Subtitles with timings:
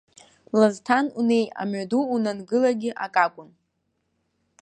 [0.59, 3.49] Лазҭан унеи, амҩаду унангылагьы акакәын.